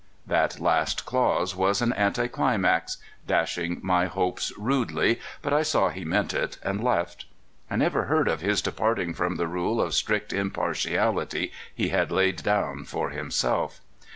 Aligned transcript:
"That 0.25 0.59
last 0.59 1.05
clause 1.05 1.55
was 1.55 1.79
an 1.79 1.93
anticlimax, 1.93 2.97
dashing 3.27 3.79
my 3.83 4.07
hopes 4.07 4.51
rudely; 4.57 5.19
but 5.43 5.53
I 5.53 5.61
saw 5.61 5.89
he 5.89 6.03
meant 6.03 6.33
it, 6.33 6.57
and 6.63 6.83
left. 6.83 7.25
I 7.69 7.75
never 7.75 8.05
heard 8.05 8.27
of 8.27 8.41
his 8.41 8.63
departing 8.63 9.13
from 9.13 9.35
the 9.35 9.45
rule 9.47 9.79
of 9.79 9.93
strict 9.93 10.33
impartiality 10.33 11.51
he 11.75 11.89
had 11.89 12.09
laid 12.11 12.41
down 12.41 12.83
for 12.85 13.11
himself. 13.11 13.79